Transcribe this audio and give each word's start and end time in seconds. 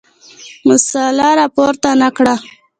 مسله 0.67 1.27
راپورته 1.39 1.89
نه 2.01 2.09
کړه. 2.17 2.35